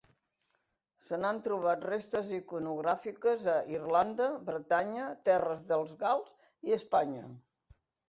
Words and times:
Se 1.07 1.19
n'han 1.23 1.41
trobat 1.47 1.85
restes 1.89 2.31
iconogràfiques 2.39 3.45
a 3.59 3.59
Irlanda, 3.75 4.33
Bretanya, 4.51 5.07
terres 5.31 5.65
dels 5.73 5.97
gals 6.05 6.37
i 6.71 6.81
Espanya. 6.83 7.27